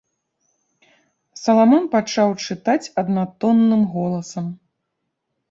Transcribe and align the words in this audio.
Саламон 1.41 1.85
пачаў 1.97 2.29
чытаць 2.47 2.91
аднатонным 3.03 3.87
голасам. 3.93 4.51